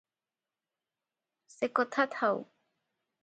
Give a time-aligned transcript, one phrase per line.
[1.57, 2.43] ସେକଥା ଥାଉ।